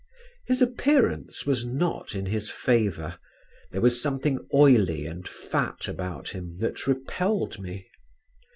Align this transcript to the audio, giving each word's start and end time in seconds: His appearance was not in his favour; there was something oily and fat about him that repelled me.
His 0.47 0.63
appearance 0.63 1.45
was 1.45 1.63
not 1.63 2.15
in 2.15 2.25
his 2.25 2.49
favour; 2.49 3.19
there 3.69 3.81
was 3.81 4.01
something 4.01 4.39
oily 4.51 5.05
and 5.05 5.27
fat 5.29 5.87
about 5.87 6.29
him 6.29 6.57
that 6.57 6.87
repelled 6.87 7.59
me. 7.59 7.87